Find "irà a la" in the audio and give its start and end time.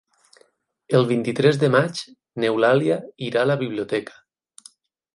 3.31-3.63